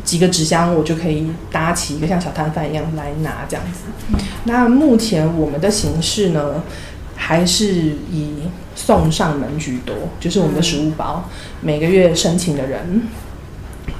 [0.05, 4.19] 几个纸箱，我就可以搭起一个像小摊贩一样来拿这样子。
[4.45, 6.63] 那目前我们的形式呢，
[7.15, 7.67] 还是
[8.11, 11.25] 以送上门居多，就是我们的食物包，
[11.61, 13.03] 每个月申请的人，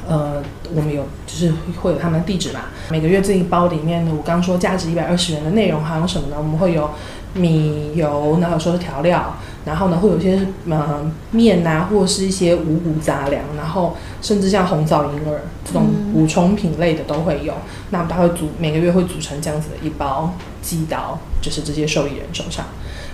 [0.09, 0.43] 呃，
[0.75, 6.37] 我们有就是会有他们的地址嘛，每个月这一包里面呢，我刚说价值一百二十元的内容还有什么呢？
[6.39, 6.91] 我们会有
[7.35, 9.37] 米油，然后有时候是调料。
[9.63, 10.41] 然后呢，会有一些
[10.71, 17.53] 呃面啊，或者是一些五谷杂粮，然后甚至像红枣银耳这种补充品类的都会有。
[17.91, 22.65] 那我们会组每个月会组成这样子的一包寄到，就是这些受益人手上。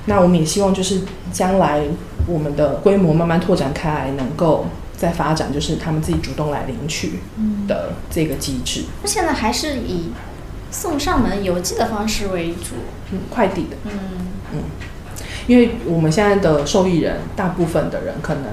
[0.04, 1.00] 那我们也希望就是
[1.32, 1.82] 将来
[2.28, 7.18] 我们的规模慢慢拓展开来，能够再发展，就是他们自己主动来领取
[7.66, 8.84] 的这个机制。
[9.02, 10.12] 那现在还是以
[10.70, 12.74] 送上门邮寄的方式为主，
[13.12, 13.90] 嗯，快递的，嗯
[14.52, 14.58] 嗯。
[15.46, 18.44] 因为我们现在的受益人，大部分的人可能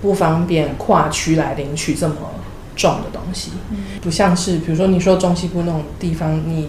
[0.00, 2.14] 不方便跨区来领取这么
[2.76, 3.50] 重的东西，
[4.00, 6.68] 不像是比如说你说中西部那种地方，你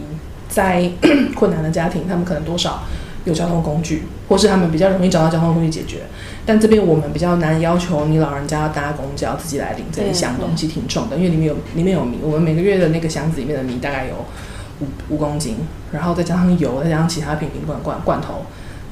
[0.49, 0.89] 在
[1.35, 2.81] 困难的家庭，他们可能多少
[3.25, 5.99] 有交通工具，或是他们比较容易找到交通工具解决。
[6.43, 14.25] 但这边我们比较难要求你老人家搭公交自己来领这一箱东西，挺重的，因为里面有里面有米，我们每个月的那个箱子里面的米大概有
[14.79, 15.57] 五五公斤，
[15.91, 18.45] 然后再加上油，再加上其他瓶瓶罐罐罐头，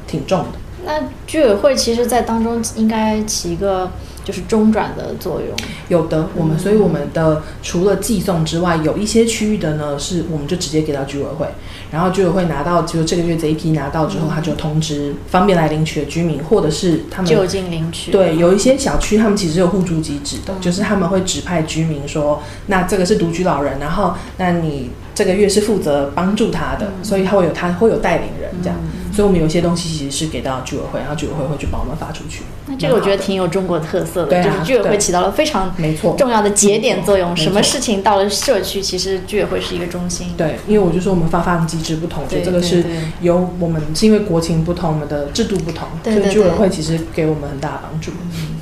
[0.08, 0.60] 挺重的。
[0.86, 3.90] 那居委会其实，在当中应该起一个
[4.24, 5.50] 就是中转的作用。
[5.88, 11.48] 有的，我们所以我们的除了寄送之外，有一些区域的呢，是我们就直接给到居委会，
[11.92, 18.12] 然后居委会拿到，就这个月这一批拿到之后，他就通知方便来领取的居民，或者是他们就近领取。
[18.12, 28.78] 对，有一些小区他们其实有互助机制的，就是他们会指派居民说，那这个是独居老人，然后那你这个月是负责帮助他的，所以他会有他会有带领人这样。
[29.12, 32.44] 所以我们有些东西其实是给到居委会，然后居委会会去帮我们发出去。
[32.68, 37.34] 那这个我觉得挺有中国特色的，就是居委会起到了非常没错重要的节点作用。
[37.34, 40.28] 什么事情到了社区，其实居委会是一个中心。
[40.36, 42.84] 对，因为我就说我们发放机制不同，就对这个是
[43.22, 48.12] 由我们是因为国情不同，我们的制度不同，对对所以居委会其实给我们很大的帮助。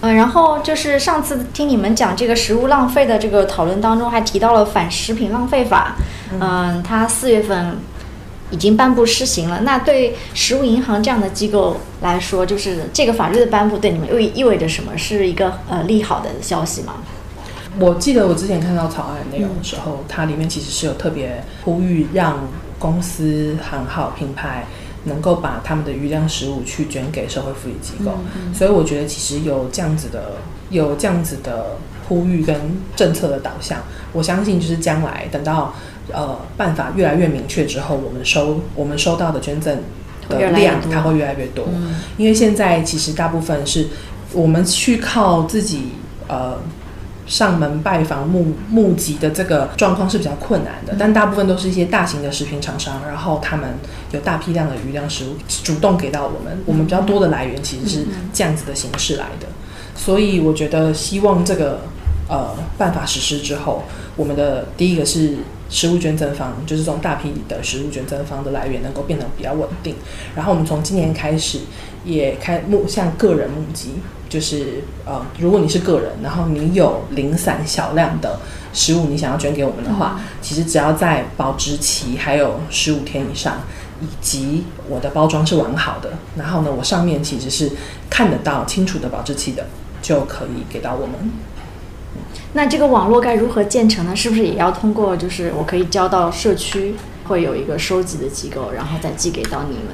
[0.05, 5.95] 嗯，然后就是上次听你们讲这个食物浪费的这个讨论当中，还提到了反食品浪费法。
[6.41, 7.77] 嗯，它四月份
[8.51, 9.61] 已经颁布施行了。
[9.61, 14.91] 那对食物银行这样的机构来说，就是这个法律的颁布对你们意意味着什么？
[14.97, 16.95] 是一个呃利好的消息吗？
[17.79, 22.39] 我记得我之前看到草案内容的时候，它里面其实是有特别呼吁让
[22.77, 24.65] 公司、行号、品牌
[25.05, 28.11] 能够把他们的余量食物去捐给社会福利机构。
[28.53, 30.37] 所以我觉得其实有这样子的
[30.69, 32.55] 有这样子的呼吁跟
[32.95, 35.73] 政策的导向，我相信就是将来等到
[36.11, 39.79] 呃办法越来越明确之后，我们收我们收到的捐赠
[40.27, 41.65] 的量它会越来越多。
[42.17, 43.87] 因为现在其实大部分是
[44.33, 45.89] 我们去靠自己
[46.27, 46.57] 呃
[47.25, 53.69] 上门拜访募募集的这个状况是比较困难的，但大部分都是一些大型的食品厂商，然后他们
[54.11, 59.47] 有大批量的余量食物主动给到我们，我们比较多的来源其实是这样子的形式来的，
[59.95, 61.79] 所以我觉得希望这个
[62.27, 63.83] 呃办法实施之后，
[64.15, 65.37] 我们的第一个是
[65.69, 69.95] 食物捐赠方，就是这种大批的食物捐赠方的来源能够变得比较稳定。
[70.35, 71.59] 然后我们从今年开始
[72.03, 73.93] 也开募向个人募集，
[74.33, 78.39] 就是呃，如果你是个人，然后你有零散小量的
[78.73, 83.59] 食物，你想要捐给我们的话，其实只要在保质期还有十五天以上。
[84.01, 87.71] 以及我的包装是完好的，然后呢，我上面其实是
[88.09, 89.67] 看得到清楚的保质期的，
[90.01, 91.15] 就可以给到我们。
[92.51, 94.13] 那这个网络该如何建成呢？
[94.13, 99.85] 是不是也要通过就是我可以交到社区，会有一个收集的机构，然后再寄给到你们？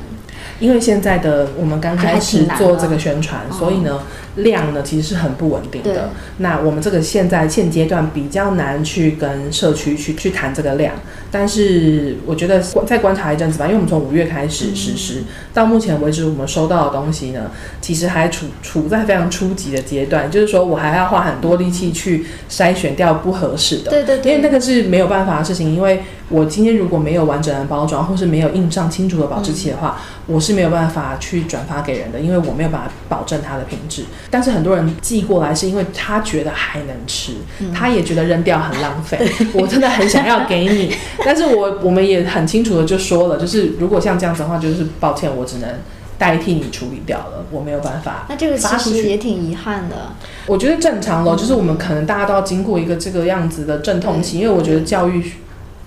[0.60, 4.02] 因为现在的我们刚开始做这个宣传，所以呢，
[4.43, 6.10] 量呢其实是很不稳定的。
[6.38, 10.93] 那我们这个现在现阶段比较难去跟社区去去谈这个量，
[11.32, 15.23] 但是我觉得再观察一阵子吧，因为我们从五月开始实施，
[15.54, 23.91] 到目前为止我们收到的东西呢，其实还处处在非常初级的阶段，就是说我还要花很多力气去筛选掉不合适的。
[23.91, 34.04] 对对对因为那个是没有办法的事情，因为我今天如果没有完整的包装，或是没有印上清楚的保质期的话，我是没有办法去转发给人的，因为我没有办法保证它的品质。
[34.32, 37.34] 但是很多人寄过来是因为他觉得还能吃，
[37.74, 39.18] 他也觉得扔掉很浪费。
[39.54, 45.70] 我真的很想要给你， 但是我我们也很清楚的就说了，就是如果像这样子的话，就是抱歉，我只能
[46.18, 48.26] 代替你处理掉了，我没有办法。
[48.30, 50.13] 那这个其实也挺遗憾的。
[50.46, 55.32] 我觉得正常咯，就是我们可能大家都要经过一个这个样子的阵痛期，因为我觉得教育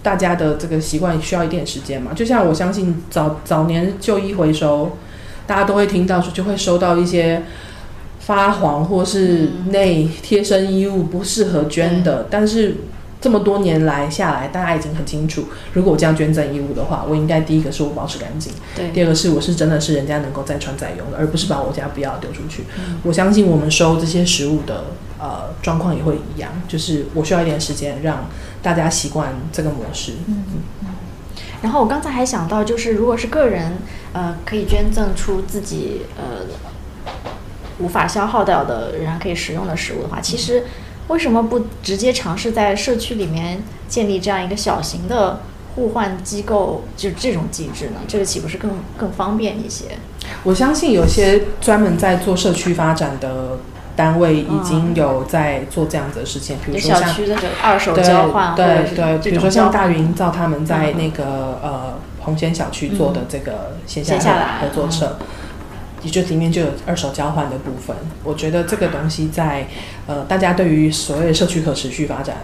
[0.03, 2.13] 大家的这个习惯需要一点时间嘛。
[2.15, 4.97] 就像我相信早早年旧衣回收，
[5.47, 7.43] 大家都会听到说就会收到一些
[8.23, 12.77] 发黄或是内贴身衣物不适合捐的，但是。
[13.23, 22.65] 这么多年来下来，大家已经很清楚，如果我这样捐赠衣物的话，我应该第一个是我保持干净，对第二个是我是真的是人家能够再穿再用的，而不是把我家不要丢出去。
[23.05, 24.87] 我相信我们收这些食物的
[25.21, 28.29] 呃状况也会一样，就是我需要一点时间让
[28.61, 30.15] 大家习惯这个模式。
[30.27, 30.89] 嗯嗯
[31.63, 33.75] 然后我刚才还想到，就是如果是个人，
[34.13, 36.45] 呃，可以捐赠出自己呃
[37.79, 40.65] 无法消耗掉的、仍然可以食用的食物的话，其实
[41.09, 45.41] 为什么不直接尝试在社区里面建立这样一个小型的
[45.75, 47.97] 互换机构，就这种机制呢？
[48.07, 49.87] 这个岂不是更更方便一些？
[50.45, 53.59] 我相信有些专门在做社区发展的
[53.97, 57.15] 单位已经有在做这样子的事情，比如说像
[57.63, 61.25] 二手对交换，对对，比如说像大云造他们在嗯那个
[61.63, 65.19] 呃红仙小区做的这个线下合作社。
[65.19, 65.27] 也
[66.11, 69.67] 就里面就有二手交换的部分，我觉得这个东西在
[70.07, 72.37] 呃大家对于所谓的社区可持续发展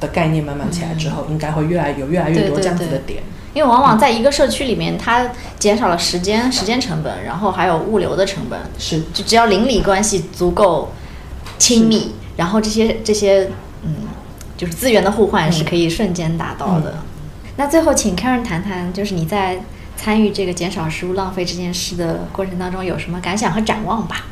[0.00, 3.14] 的概念慢慢起来之后，应该会越来有越来越多这样子的对。
[3.14, 3.22] 点。
[3.54, 9.00] 因为往往在一个社区里面，它减少了时间时间成本，然后还有物流的成本，是。
[9.12, 10.92] 就只要邻里关系足够
[11.56, 13.48] 亲密，然后这些这些
[13.84, 13.94] 嗯，
[14.56, 16.94] 就是资源的互换是可以瞬间达到的。
[17.56, 19.62] 那最后，请 Karen 谈谈，就是你在
[19.96, 24.26] 参与这个减少食物浪费这件事的过程当中有什么感想和展望吧？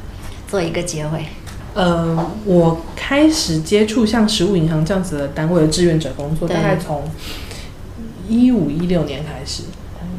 [0.48, 1.27] 做一个结尾。
[1.75, 7.05] 呃，我开始接触像食物银行这样子的单位的志愿者工作，大概从
[8.29, 9.62] 一五一六年开始。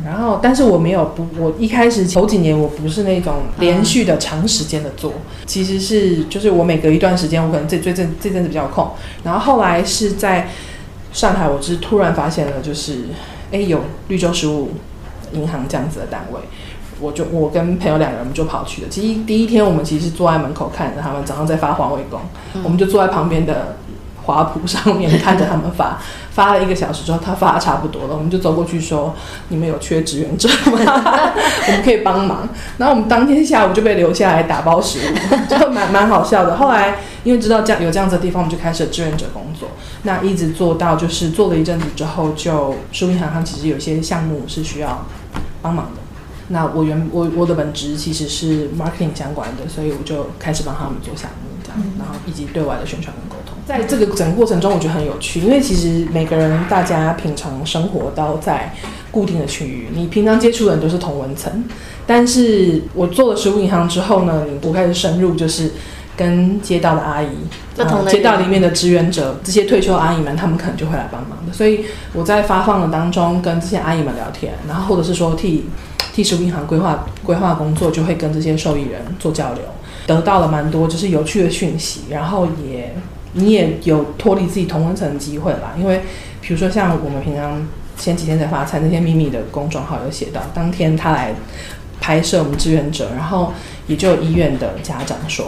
[0.03, 5.13] 然后，但是我没有不，我一开始头几年我不是那种连续的长时间的做，
[5.45, 8.91] 其实是就是我每隔一段时间，我可能这这阵这阵子比较空，
[9.23, 10.49] 然后后来是在
[11.13, 13.03] 上海，我是突然发现了，就是
[13.53, 14.71] 哎有绿洲食物
[15.33, 16.39] 银行这样子的单位，
[16.99, 18.87] 我就我跟朋友两个人，我们就跑去了。
[18.89, 22.19] 其实第一天我们其实坐在门口看着他们早上在发环卫工，
[22.63, 23.77] 我们就坐在旁边的
[24.23, 25.99] 花圃上面看着他们发。
[26.33, 29.13] 发了一个小时之后，他发的差不多了，我们就走过去说
[29.49, 30.79] ：“你们有缺志愿者吗？
[31.67, 35.13] 我们可以帮忙。”然后我们当天下午就被留下来打包食物，
[35.47, 36.57] 就蛮蛮好笑的。
[36.57, 39.69] 后来因为知道这样有这样子的地方，我们就开始了志愿者工作。
[40.01, 45.05] 那一直做到就是做了一阵子之后，就书银行行其实有些项目是需要
[45.63, 46.01] 帮忙的。
[46.49, 53.57] 那我原我我的本职其实是 marketing 相关的，所以我就开始帮他们做项目这样，然后以及对外的宣传跟沟通。
[53.65, 58.75] 在这个整个过程中，我觉得很有趣，因为其实每个人大家平常生活都在
[59.09, 61.63] 固定的区域，你平常接触的人都是同文层，
[62.05, 65.71] 但是我做了食物银行之后呢，我开始深入就是
[66.15, 67.29] 跟街道的阿姨，
[68.09, 71.53] 街道里面的志愿者，这些退休阿姨们，他们可能就会来帮忙的。
[71.53, 75.65] 所以我在发放的当中跟这些阿姨们聊天，然后或者是说替。
[76.13, 79.63] 替食物银行规划规划工作，就会跟这些受益人做交流，
[80.05, 82.93] 得到了蛮多就是有趣的讯息，然后也
[83.31, 85.73] 你也有脱离自己同温层的机会吧。
[85.75, 86.01] 因为
[86.39, 91.33] 比如说像我们平常前几天在发餐那些秘密的公众号有写到，当天他来
[91.99, 93.51] 拍摄我们志愿者，然后
[93.87, 95.47] 也就有医院的家长说，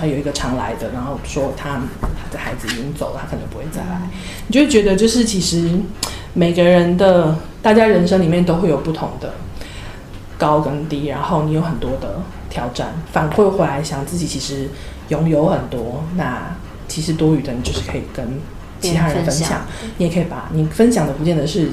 [0.00, 1.80] 他有一个常来的，然后说他
[2.30, 4.00] 的孩子已经走了，他可能不会再来。
[4.46, 5.70] 你就会觉得就是其实
[6.32, 9.34] 每个人的大家人生里面都会有不同的。
[10.38, 14.70] 高跟低，然后你有很多的挑战，反馈回来想自己其实
[15.10, 16.56] 拥有很多，那
[16.88, 18.40] 其实多余的你就是可以跟
[18.80, 19.66] 其他人分享，
[19.98, 21.72] 你也可以把你分享的不见得是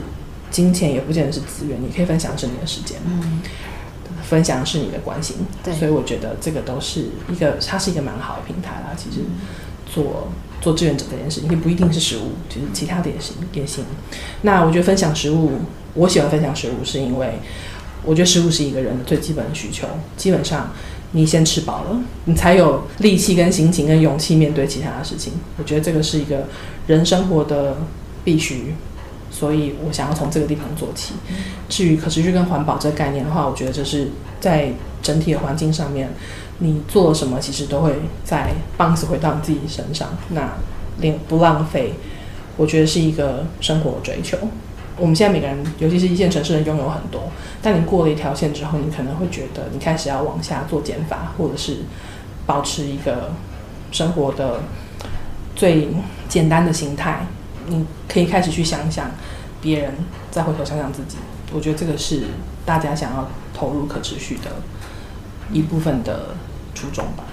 [0.51, 3.41] 金钱，也不见得是资源，你可以分享是你的时间，嗯，
[4.29, 8.95] 分享是你的关心，对，所以我觉得这个都是一个，它是一个蛮好的平台啦。
[8.97, 9.21] 其实
[9.85, 10.27] 做
[10.61, 13.85] 做志愿者这件事情，也不一定是食物，其实其他的也行也行。
[14.41, 15.59] 那我觉得分享食物，
[15.93, 17.39] 我喜欢分享食物，是因为。
[18.05, 20.71] 我觉得食物是一个人的最基本的需求，基本上
[21.11, 25.33] 你先吃饱了，你才有力气、跟心情、跟勇气面对其他的事情。
[25.57, 26.45] 我觉得这个是一个
[26.85, 27.75] 人生活的
[28.23, 28.75] 必须，
[29.37, 31.13] 所以我想要从这个地方做起。
[31.69, 34.07] 至于可持续跟环保这个概念的话，我觉得就是
[34.39, 34.71] 在
[35.03, 36.09] 整体的环境上面，
[36.57, 40.09] 你做了什么，其实都会在 bounce 回到你自己身上。
[40.29, 40.53] 那
[40.99, 41.93] 连不浪费，
[42.55, 44.35] 我觉得是一个生活追求。
[44.97, 47.29] 我们现在每个人，尤其是一线城市人，拥有很多。
[47.61, 51.77] 但你过了一条线之后，你可能会觉得你开始要往下做减法，或者是
[52.47, 53.31] 保持一个
[53.91, 54.61] 生活的
[55.55, 55.89] 最
[56.27, 57.27] 简单的心态。
[57.67, 59.11] 你可以开始去想想
[59.61, 59.93] 别人，
[60.31, 61.17] 再回头想想自己。
[61.53, 62.23] 我觉得这个是
[62.65, 64.51] 大家想要投入可持续的
[65.51, 66.35] 一部分的
[66.73, 67.23] 初衷吧。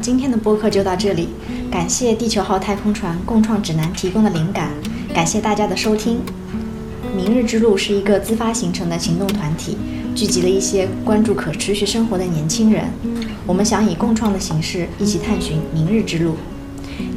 [0.00, 1.28] 今天的播客就到这里。
[1.70, 4.72] 感谢地球号太空船共创指南提供的灵感，
[5.14, 6.20] 感谢大家的收听。
[7.14, 9.76] 明日之路是一个自发形成的行动团体，
[10.20, 12.84] 聚集了一些关注可持续生活的年轻人。
[13.46, 16.34] 我们想以共创的形式一起探寻明日之路。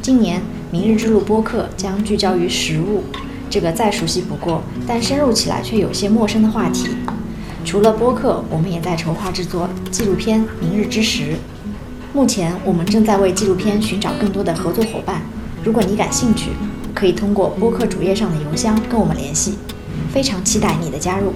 [0.00, 0.40] 今年
[0.70, 3.02] 明日之路播客将聚焦于食物
[3.50, 6.88] 这个再熟悉不过，但深入起来却有些陌生的话题。
[7.62, 11.22] 除了播客，我们也在筹划制作纪录片《明日之时》。
[12.14, 15.20] 目前，我们正在为纪录片寻找更多的合作伙伴。
[15.62, 16.52] 如果你感兴趣，
[16.94, 19.58] 可以通过播客主页上的邮箱跟我们联系。
[20.10, 21.34] 非常期待你的加入。